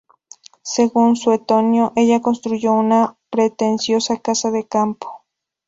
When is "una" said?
2.73-3.19